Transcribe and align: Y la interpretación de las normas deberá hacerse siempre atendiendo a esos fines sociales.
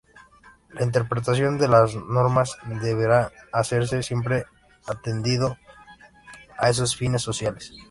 Y 0.71 0.77
la 0.77 0.83
interpretación 0.83 1.59
de 1.59 1.67
las 1.67 1.93
normas 1.93 2.57
deberá 2.81 3.31
hacerse 3.53 4.01
siempre 4.01 4.45
atendiendo 4.87 5.57
a 6.57 6.71
esos 6.71 6.95
fines 6.95 7.21
sociales. 7.21 7.71